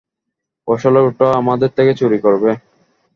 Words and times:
আসলেই 0.67 1.05
ওটা 1.07 1.27
আমাদের 1.39 1.69
থেকে 1.77 1.91
চুরি 1.99 2.17
করবে? 2.25 2.51